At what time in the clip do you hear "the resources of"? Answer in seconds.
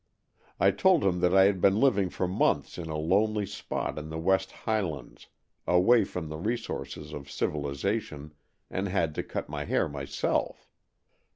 6.27-7.29